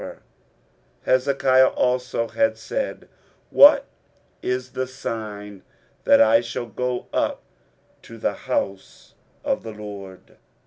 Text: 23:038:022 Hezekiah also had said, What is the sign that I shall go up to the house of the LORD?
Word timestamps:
23:038:022 0.01 0.19
Hezekiah 1.03 1.67
also 1.67 2.27
had 2.29 2.57
said, 2.57 3.07
What 3.51 3.85
is 4.41 4.71
the 4.71 4.87
sign 4.87 5.61
that 6.05 6.19
I 6.19 6.41
shall 6.41 6.65
go 6.65 7.05
up 7.13 7.43
to 8.01 8.17
the 8.17 8.33
house 8.33 9.13
of 9.43 9.61
the 9.61 9.73
LORD? 9.73 10.37